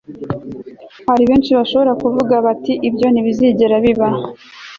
hari 1.09 1.23
benshi 1.29 1.51
bashobora 1.57 1.91
kuvuga 2.01 2.33
bati 2.45 2.73
ibyo 2.87 3.07
ntibizigera 3.09 3.75
biba 3.83 4.07